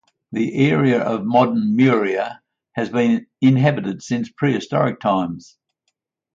The 0.31 0.55
area 0.55 0.99
of 0.99 1.25
modern 1.27 1.75
Miura 1.75 2.41
has 2.73 2.89
been 2.89 3.27
inhabited 3.39 4.01
since 4.01 4.31
prehistoric 4.31 4.99
times. 4.99 5.59